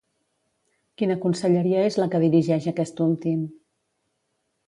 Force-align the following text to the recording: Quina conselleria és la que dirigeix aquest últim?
Quina 1.01 1.17
conselleria 1.25 1.83
és 1.91 1.97
la 2.03 2.09
que 2.15 2.23
dirigeix 2.25 2.67
aquest 2.73 3.03
últim? 3.07 3.43